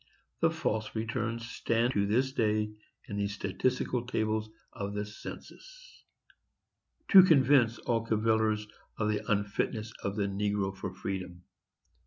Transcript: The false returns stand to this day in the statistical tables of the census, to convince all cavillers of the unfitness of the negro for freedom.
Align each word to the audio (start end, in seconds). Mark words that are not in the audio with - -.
The 0.39 0.49
false 0.49 0.95
returns 0.95 1.47
stand 1.47 1.93
to 1.93 2.07
this 2.07 2.31
day 2.31 2.71
in 3.07 3.17
the 3.17 3.27
statistical 3.27 4.07
tables 4.07 4.49
of 4.73 4.95
the 4.95 5.05
census, 5.05 6.03
to 7.09 7.21
convince 7.21 7.77
all 7.77 8.03
cavillers 8.03 8.65
of 8.97 9.09
the 9.09 9.21
unfitness 9.31 9.93
of 10.03 10.15
the 10.15 10.25
negro 10.25 10.75
for 10.75 10.91
freedom. 10.91 11.43